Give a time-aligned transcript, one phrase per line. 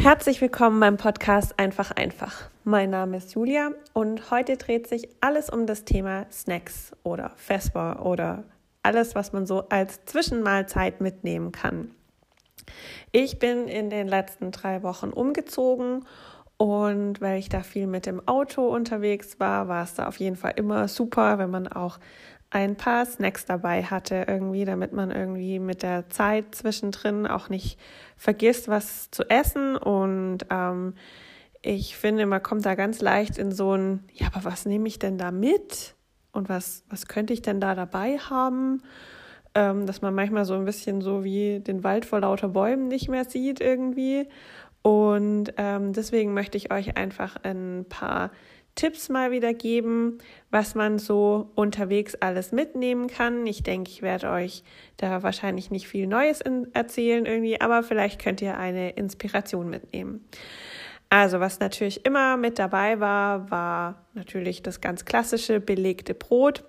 [0.00, 2.48] Herzlich willkommen beim Podcast Einfach einfach.
[2.64, 8.06] Mein Name ist Julia und heute dreht sich alles um das Thema Snacks oder Vesper
[8.06, 8.44] oder
[8.82, 11.90] alles, was man so als Zwischenmahlzeit mitnehmen kann.
[13.12, 16.06] Ich bin in den letzten drei Wochen umgezogen
[16.56, 20.36] und weil ich da viel mit dem Auto unterwegs war, war es da auf jeden
[20.36, 21.98] Fall immer super, wenn man auch
[22.50, 27.78] ein paar Snacks dabei hatte, irgendwie, damit man irgendwie mit der Zeit zwischendrin auch nicht
[28.16, 29.76] vergisst, was zu essen.
[29.76, 30.94] Und ähm,
[31.62, 34.98] ich finde, man kommt da ganz leicht in so ein, ja, aber was nehme ich
[34.98, 35.94] denn da mit?
[36.32, 38.82] Und was, was könnte ich denn da dabei haben?
[39.54, 43.08] Ähm, dass man manchmal so ein bisschen so wie den Wald vor lauter Bäumen nicht
[43.08, 44.28] mehr sieht irgendwie.
[44.82, 48.30] Und ähm, deswegen möchte ich euch einfach ein paar
[48.74, 50.18] Tipps mal wieder geben,
[50.50, 53.46] was man so unterwegs alles mitnehmen kann.
[53.46, 54.62] Ich denke, ich werde euch
[54.96, 56.40] da wahrscheinlich nicht viel Neues
[56.72, 60.24] erzählen irgendwie, aber vielleicht könnt ihr eine Inspiration mitnehmen.
[61.08, 66.64] Also, was natürlich immer mit dabei war, war natürlich das ganz klassische belegte Brot.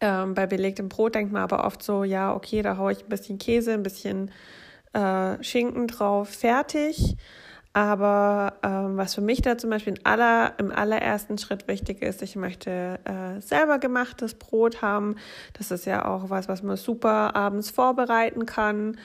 [0.00, 3.10] Ähm, bei belegtem Brot denkt man aber oft so, ja, okay, da haue ich ein
[3.10, 4.30] bisschen Käse, ein bisschen
[4.94, 7.16] äh, Schinken drauf, fertig.
[7.72, 12.34] Aber ähm, was für mich da zum Beispiel aller, im allerersten Schritt wichtig ist, ich
[12.34, 15.16] möchte äh, selber gemachtes Brot haben.
[15.52, 18.96] Das ist ja auch was, was man super abends vorbereiten kann.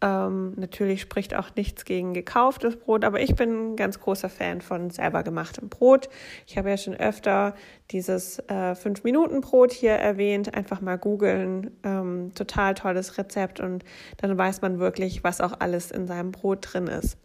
[0.00, 4.60] Ähm, natürlich spricht auch nichts gegen gekauftes Brot, aber ich bin ein ganz großer Fan
[4.60, 6.08] von selber gemachtem Brot.
[6.46, 7.54] Ich habe ja schon öfter
[7.90, 10.54] dieses äh, 5-Minuten-Brot hier erwähnt.
[10.54, 11.72] Einfach mal googeln.
[11.82, 13.84] Ähm, total tolles Rezept und
[14.18, 17.18] dann weiß man wirklich, was auch alles in seinem Brot drin ist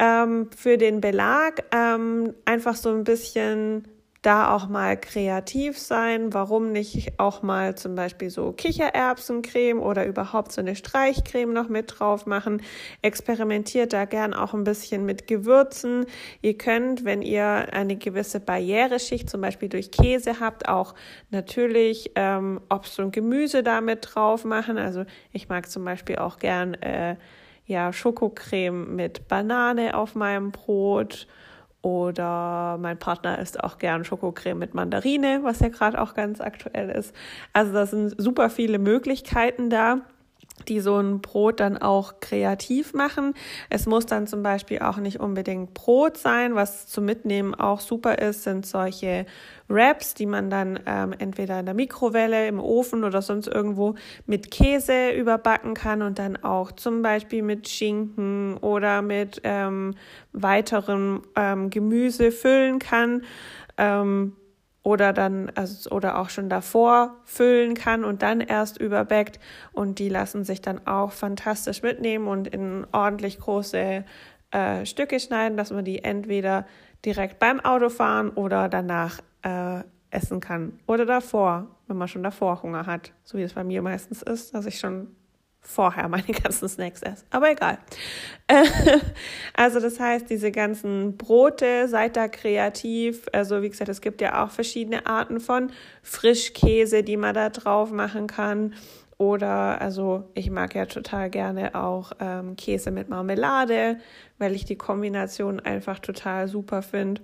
[0.00, 3.86] ähm, für den Belag ähm, einfach so ein bisschen
[4.22, 6.34] da auch mal kreativ sein.
[6.34, 11.98] Warum nicht auch mal zum Beispiel so Kichererbsencreme oder überhaupt so eine Streichcreme noch mit
[11.98, 12.62] drauf machen?
[13.00, 16.04] Experimentiert da gern auch ein bisschen mit Gewürzen.
[16.42, 20.94] Ihr könnt, wenn ihr eine gewisse Barriereschicht zum Beispiel durch Käse habt, auch
[21.30, 24.76] natürlich ähm, Obst und Gemüse damit drauf machen.
[24.76, 27.16] Also ich mag zum Beispiel auch gern äh,
[27.70, 31.28] ja, Schokocreme mit Banane auf meinem Brot
[31.82, 36.90] oder mein Partner isst auch gern Schokocreme mit Mandarine, was ja gerade auch ganz aktuell
[36.90, 37.14] ist.
[37.52, 40.00] Also da sind super viele Möglichkeiten da
[40.64, 43.34] die so ein Brot dann auch kreativ machen.
[43.68, 46.54] Es muss dann zum Beispiel auch nicht unbedingt Brot sein.
[46.54, 49.26] Was zum Mitnehmen auch super ist, sind solche
[49.68, 53.94] Wraps, die man dann ähm, entweder in der Mikrowelle, im Ofen oder sonst irgendwo
[54.26, 59.94] mit Käse überbacken kann und dann auch zum Beispiel mit Schinken oder mit ähm,
[60.32, 63.22] weiterem ähm, Gemüse füllen kann.
[63.76, 64.34] Ähm,
[64.90, 69.38] oder dann also, oder auch schon davor füllen kann und dann erst überbackt.
[69.72, 74.04] Und die lassen sich dann auch fantastisch mitnehmen und in ordentlich große
[74.50, 76.66] äh, Stücke schneiden, dass man die entweder
[77.04, 80.78] direkt beim Autofahren oder danach äh, essen kann.
[80.86, 84.54] Oder davor, wenn man schon davor Hunger hat, so wie es bei mir meistens ist,
[84.54, 85.14] dass ich schon
[85.60, 87.24] vorher meine ganzen Snacks esse.
[87.30, 87.78] Aber egal.
[89.54, 93.26] also das heißt, diese ganzen Brote, seid da kreativ.
[93.32, 95.70] Also wie gesagt, es gibt ja auch verschiedene Arten von
[96.02, 98.74] Frischkäse, die man da drauf machen kann.
[99.18, 103.98] Oder, also ich mag ja total gerne auch ähm, Käse mit Marmelade,
[104.38, 107.20] weil ich die Kombination einfach total super finde.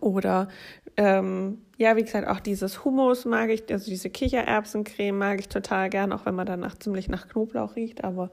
[0.00, 0.48] Oder
[0.96, 5.90] ähm, ja, wie gesagt, auch dieses Hummus mag ich, also diese Kichererbsencreme mag ich total
[5.90, 8.04] gern, auch wenn man danach ziemlich nach Knoblauch riecht.
[8.04, 8.30] Aber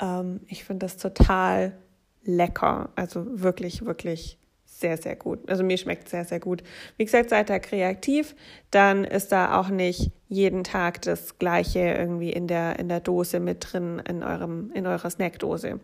[0.00, 1.76] ähm, ich finde das total
[2.22, 2.90] lecker.
[2.94, 4.37] Also wirklich, wirklich
[4.80, 5.48] sehr, sehr gut.
[5.48, 6.62] Also mir schmeckt sehr, sehr gut.
[6.96, 8.36] Wie gesagt, seid da kreativ,
[8.70, 13.40] dann ist da auch nicht jeden Tag das Gleiche irgendwie in der, in der Dose
[13.40, 15.80] mit drin, in eurem, in eurer Snackdose.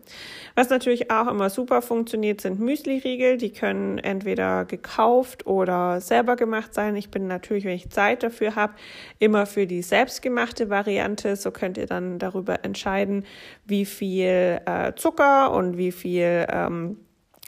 [0.53, 3.37] Was natürlich auch immer super funktioniert, sind Müsli-Riegel.
[3.37, 6.95] Die können entweder gekauft oder selber gemacht sein.
[6.95, 8.75] Ich bin natürlich, wenn ich Zeit dafür habe,
[9.17, 11.35] immer für die selbstgemachte Variante.
[11.35, 13.25] So könnt ihr dann darüber entscheiden,
[13.65, 16.97] wie viel äh, Zucker und wie viel ähm,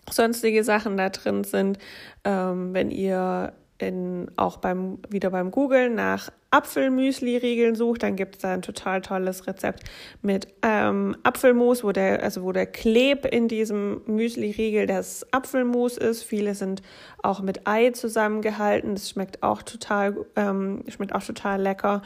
[0.10, 1.78] sonstige Sachen da drin sind.
[2.24, 8.42] Ähm, wenn ihr in, auch beim, wieder beim Googlen nach Apfelmüsli-Riegeln sucht, dann gibt es
[8.42, 9.84] da ein total tolles Rezept
[10.22, 16.24] mit ähm, Apfelmus, wo der, also wo der Kleb in diesem Müsli-Riegel das Apfelmus ist.
[16.24, 16.82] Viele sind
[17.22, 18.96] auch mit Ei zusammengehalten.
[18.96, 22.02] Das schmeckt auch total, ähm, schmeckt auch total lecker.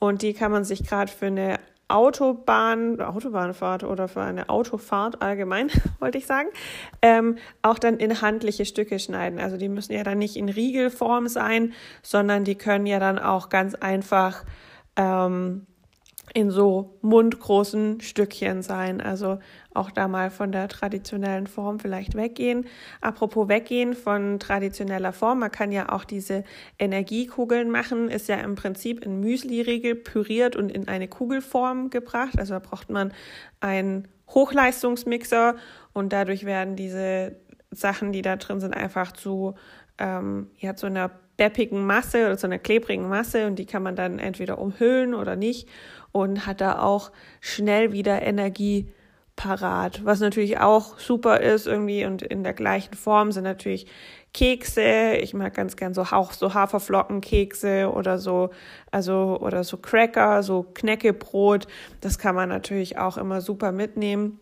[0.00, 5.70] Und die kann man sich gerade für eine Autobahn, Autobahnfahrt oder für eine Autofahrt allgemein,
[6.00, 6.48] wollte ich sagen,
[7.02, 9.38] ähm, auch dann in handliche Stücke schneiden.
[9.38, 11.72] Also die müssen ja dann nicht in Riegelform sein,
[12.02, 14.44] sondern die können ja dann auch ganz einfach
[14.96, 15.66] ähm,
[16.32, 19.00] in so mundgroßen Stückchen sein.
[19.00, 19.38] Also
[19.74, 22.66] auch da mal von der traditionellen Form vielleicht weggehen.
[23.00, 26.44] Apropos weggehen von traditioneller Form, man kann ja auch diese
[26.78, 32.38] Energiekugeln machen, ist ja im Prinzip in Müsli-Riegel püriert und in eine Kugelform gebracht.
[32.38, 33.12] Also da braucht man
[33.60, 35.56] einen Hochleistungsmixer
[35.92, 37.36] und dadurch werden diese
[37.70, 39.54] Sachen, die da drin sind, einfach zu
[39.98, 43.96] ähm, ja, zu einer beppigen Masse oder zu einer klebrigen Masse und die kann man
[43.96, 45.68] dann entweder umhüllen oder nicht
[46.14, 48.86] und hat da auch schnell wieder Energie
[49.34, 50.04] parat.
[50.04, 53.88] Was natürlich auch super ist irgendwie und in der gleichen Form sind natürlich
[54.32, 55.16] Kekse.
[55.16, 58.50] Ich mag ganz gern so auch so Haferflockenkekse oder so,
[58.92, 61.66] also oder so Cracker, so Knäckebrot.
[62.00, 64.38] Das kann man natürlich auch immer super mitnehmen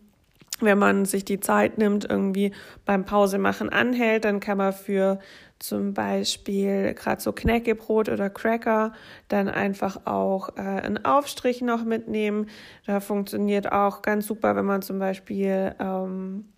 [0.61, 2.51] wenn man sich die Zeit nimmt, irgendwie
[2.85, 5.19] beim Pause machen anhält, dann kann man für
[5.63, 8.91] zum Beispiel gerade so Knäckebrot oder Cracker,
[9.29, 12.49] dann einfach auch äh, einen Aufstrich noch mitnehmen.
[12.85, 16.49] Da funktioniert auch ganz super, wenn man zum Beispiel ähm,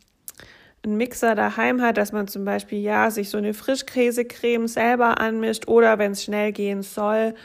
[0.84, 5.68] einen Mixer daheim hat, dass man zum Beispiel ja sich so eine Frischkäsecreme selber anmischt
[5.68, 7.36] oder wenn es schnell gehen soll,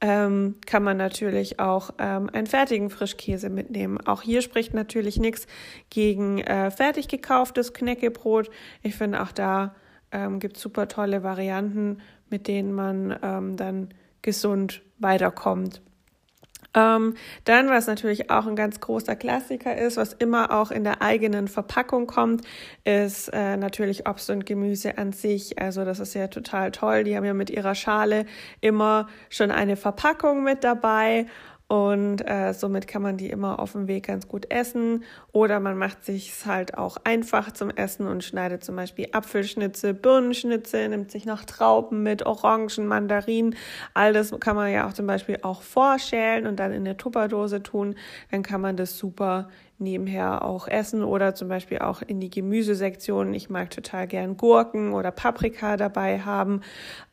[0.00, 3.98] ähm, kann man natürlich auch ähm, einen fertigen Frischkäse mitnehmen.
[4.06, 5.48] Auch hier spricht natürlich nichts
[5.90, 8.50] gegen äh, fertig gekauftes Knäckebrot.
[8.84, 9.74] Ich finde auch da
[10.12, 11.98] ähm, gibt super tolle Varianten,
[12.30, 13.88] mit denen man ähm, dann
[14.22, 15.80] gesund weiterkommt.
[16.74, 17.14] Ähm,
[17.44, 21.48] dann, was natürlich auch ein ganz großer Klassiker ist, was immer auch in der eigenen
[21.48, 22.42] Verpackung kommt,
[22.84, 25.58] ist äh, natürlich Obst und Gemüse an sich.
[25.60, 27.04] Also das ist ja total toll.
[27.04, 28.26] Die haben ja mit ihrer Schale
[28.60, 31.26] immer schon eine Verpackung mit dabei
[31.68, 35.04] und äh, somit kann man die immer auf dem Weg ganz gut essen.
[35.32, 40.88] Oder man macht sich halt auch einfach zum Essen und schneidet zum Beispiel Apfelschnitze, Birnenschnitze,
[40.88, 43.54] nimmt sich noch Trauben mit, Orangen, Mandarinen.
[43.92, 47.62] All das kann man ja auch zum Beispiel auch vorschälen und dann in eine Tupperdose
[47.62, 47.96] tun.
[48.30, 53.32] Dann kann man das super nebenher auch essen oder zum Beispiel auch in die Gemüsesektion.
[53.34, 56.62] Ich mag total gern Gurken oder Paprika dabei haben,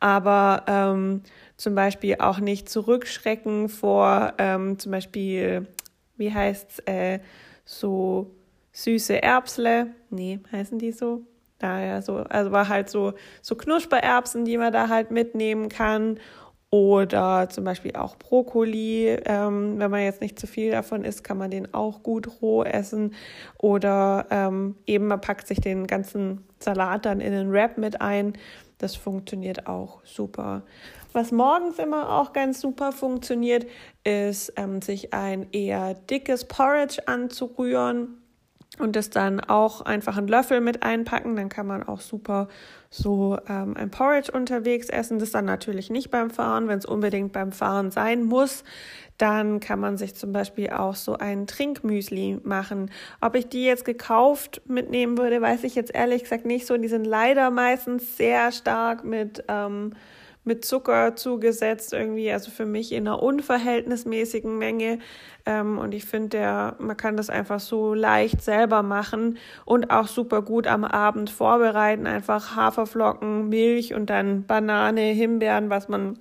[0.00, 1.22] aber ähm,
[1.56, 5.66] zum Beispiel auch nicht zurückschrecken vor ähm, zum Beispiel,
[6.16, 7.20] wie heißt's, äh,
[7.64, 8.30] so
[8.72, 9.88] süße Erbsle.
[10.10, 11.22] Nee, heißen die so?
[11.58, 16.20] Daher so, also war halt so, so Knuspererbsen, die man da halt mitnehmen kann
[16.68, 19.18] oder zum Beispiel auch Brokkoli.
[19.24, 22.64] Ähm, wenn man jetzt nicht zu viel davon isst, kann man den auch gut roh
[22.64, 23.14] essen.
[23.58, 28.34] Oder ähm, eben man packt sich den ganzen Salat dann in einen Wrap mit ein.
[28.78, 30.62] Das funktioniert auch super.
[31.12, 33.66] Was morgens immer auch ganz super funktioniert,
[34.04, 38.18] ist, ähm, sich ein eher dickes Porridge anzurühren
[38.78, 41.36] und das dann auch einfach einen Löffel mit einpacken.
[41.36, 42.48] Dann kann man auch super
[42.90, 45.18] so ähm, ein Porridge unterwegs essen.
[45.18, 46.68] Das dann natürlich nicht beim Fahren.
[46.68, 48.64] Wenn es unbedingt beim Fahren sein muss,
[49.18, 52.90] dann kann man sich zum Beispiel auch so ein Trinkmüsli machen.
[53.20, 56.76] Ob ich die jetzt gekauft mitnehmen würde, weiß ich jetzt ehrlich gesagt nicht so.
[56.76, 59.92] Die sind leider meistens sehr stark mit ähm,
[60.46, 65.00] mit Zucker zugesetzt, irgendwie, also für mich in einer unverhältnismäßigen Menge.
[65.44, 70.42] Ähm, und ich finde, man kann das einfach so leicht selber machen und auch super
[70.42, 72.06] gut am Abend vorbereiten.
[72.06, 76.16] Einfach Haferflocken, Milch und dann Banane, Himbeeren, was man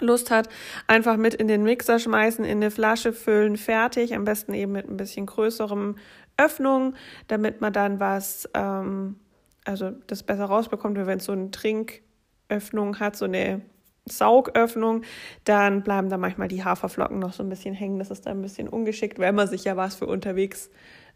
[0.00, 0.48] Lust hat,
[0.86, 4.14] einfach mit in den Mixer schmeißen, in eine Flasche füllen, fertig.
[4.14, 5.96] Am besten eben mit ein bisschen größerem
[6.36, 6.94] Öffnung,
[7.26, 9.16] damit man dann was, ähm,
[9.64, 12.02] also das besser rausbekommt, wenn es so ein Trink
[12.48, 13.62] Öffnung hat, so eine
[14.06, 15.02] Saugöffnung,
[15.44, 17.98] dann bleiben da manchmal die Haferflocken noch so ein bisschen hängen.
[17.98, 20.70] Das ist dann ein bisschen ungeschickt, weil man sich ja was für unterwegs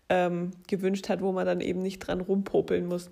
[0.08, 3.10] ähm, gewünscht hat, wo man dann eben nicht dran rumpopeln muss.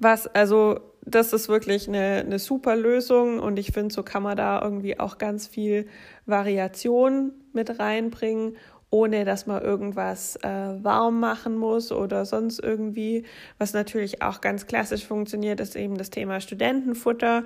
[0.00, 4.36] Was, also, das ist wirklich eine, eine super Lösung und ich finde, so kann man
[4.36, 5.86] da irgendwie auch ganz viel
[6.26, 8.56] Variation mit reinbringen
[8.90, 13.24] ohne dass man irgendwas äh, warm machen muss oder sonst irgendwie.
[13.58, 17.44] Was natürlich auch ganz klassisch funktioniert, ist eben das Thema Studentenfutter.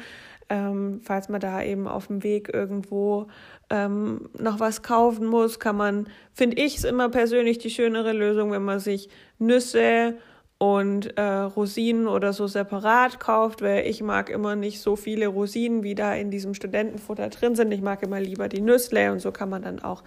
[0.49, 3.27] Ähm, falls man da eben auf dem Weg irgendwo
[3.71, 8.53] ähm, noch was kaufen muss, kann man, finde ich es immer persönlich die schönere Lösung,
[8.53, 10.15] wenn man sich Nüsse
[10.62, 15.83] und äh, Rosinen oder so separat kauft, weil ich mag immer nicht so viele Rosinen,
[15.83, 17.73] wie da in diesem Studentenfutter drin sind.
[17.73, 20.04] Ich mag immer lieber die Nüssle und so kann man dann auch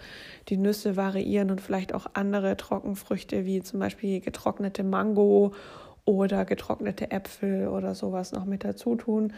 [0.47, 5.53] die Nüsse variieren und vielleicht auch andere Trockenfrüchte wie zum Beispiel getrocknete Mango
[6.05, 9.33] oder getrocknete Äpfel oder sowas noch mit dazu tun.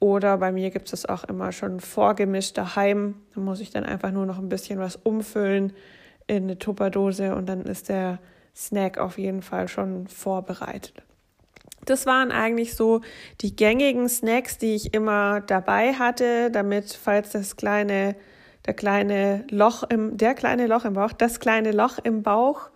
[0.00, 3.16] Oder bei mir gibt es auch immer schon vorgemischt daheim.
[3.34, 5.74] Da muss ich dann einfach nur noch ein bisschen was umfüllen
[6.26, 8.18] in eine Tupperdose und dann ist der
[8.54, 11.02] Snack auf jeden Fall schon vorbereitet.
[11.84, 13.02] Das waren eigentlich so
[13.40, 18.16] die gängigen Snacks, die ich immer dabei hatte, damit, falls das kleine
[18.66, 22.70] der kleine Loch im, der kleine Loch im Bauch, das kleine Loch im Bauch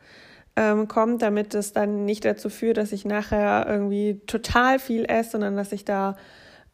[0.56, 5.32] ähm, kommt, damit es dann nicht dazu führt, dass ich nachher irgendwie total viel esse,
[5.32, 6.16] sondern dass ich da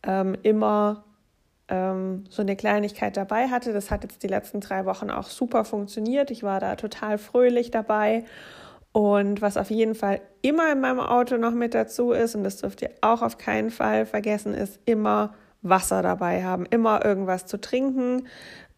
[0.02, 1.04] ähm, immer
[1.68, 3.72] ähm, so eine Kleinigkeit dabei hatte.
[3.72, 6.30] Das hat jetzt die letzten drei Wochen auch super funktioniert.
[6.30, 8.24] Ich war da total fröhlich dabei.
[8.94, 12.58] Und was auf jeden Fall immer in meinem Auto noch mit dazu ist, und das
[12.58, 17.60] dürft ihr auch auf keinen Fall vergessen, ist immer Wasser dabei haben, immer irgendwas zu
[17.60, 18.28] trinken.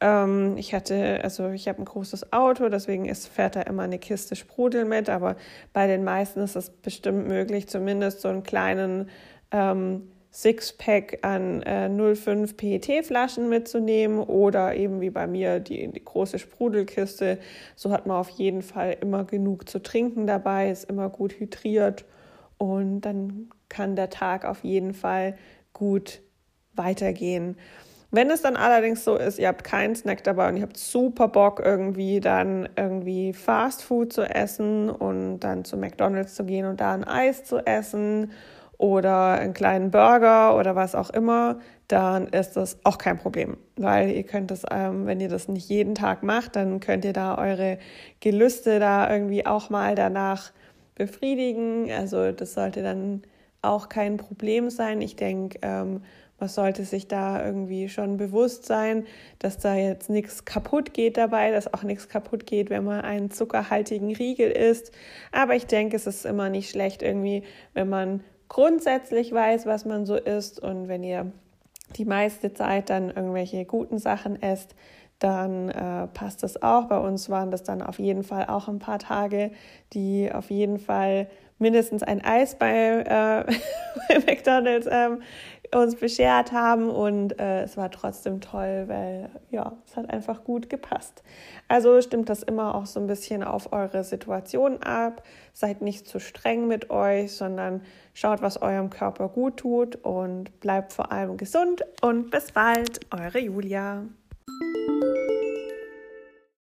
[0.01, 3.99] Ähm, ich hatte, also ich habe ein großes Auto, deswegen ist, fährt da immer eine
[3.99, 5.37] Kiste Sprudel mit, aber
[5.75, 9.11] bei den meisten ist es bestimmt möglich, zumindest so einen kleinen
[9.51, 16.39] ähm, Sixpack an äh, 05 PET-Flaschen mitzunehmen oder eben wie bei mir die, die große
[16.39, 17.39] Sprudelkiste.
[17.75, 22.05] So hat man auf jeden Fall immer genug zu trinken dabei, ist immer gut hydriert
[22.59, 25.39] und dann kann der Tag auf jeden Fall
[25.73, 26.21] gut
[26.75, 27.57] weitergehen.
[28.11, 31.29] Wenn es dann allerdings so ist, ihr habt keinen Snack dabei und ihr habt super
[31.29, 36.79] Bock irgendwie dann irgendwie Fast Food zu essen und dann zu McDonald's zu gehen und
[36.83, 38.33] da ein Eis zu essen
[38.79, 44.11] oder einen kleinen Burger oder was auch immer, dann ist das auch kein Problem, weil
[44.11, 47.39] ihr könnt das, ähm, wenn ihr das nicht jeden Tag macht, dann könnt ihr da
[47.39, 47.79] eure
[48.21, 50.53] Gelüste da irgendwie auch mal danach
[50.95, 51.91] befriedigen.
[51.93, 53.23] Also das sollte dann
[53.63, 55.01] auch kein Problem sein.
[55.01, 56.03] Ich denke, ähm,
[56.39, 59.07] man sollte sich da irgendwie schon bewusst sein,
[59.39, 63.31] dass da jetzt nichts kaputt geht dabei, dass auch nichts kaputt geht, wenn man einen
[63.31, 64.93] zuckerhaltigen Riegel isst.
[65.33, 67.43] Aber ich denke, es ist immer nicht schlecht irgendwie,
[67.73, 71.33] wenn man grundsätzlich weiß, was man so isst und wenn ihr
[71.97, 74.75] die meiste Zeit dann irgendwelche guten Sachen esst,
[75.19, 76.87] dann äh, passt das auch.
[76.87, 79.51] Bei uns waren das dann auf jeden Fall auch ein paar Tage,
[79.93, 83.53] die auf jeden Fall mindestens ein Eis bei, äh,
[84.09, 85.23] bei McDonald's ähm,
[85.75, 90.69] uns beschert haben und äh, es war trotzdem toll, weil ja, es hat einfach gut
[90.69, 91.23] gepasst.
[91.69, 95.23] Also stimmt das immer auch so ein bisschen auf eure Situation ab.
[95.53, 97.83] Seid nicht zu streng mit euch, sondern
[98.15, 103.39] schaut, was eurem Körper gut tut und bleibt vor allem gesund und bis bald, eure
[103.39, 104.05] Julia.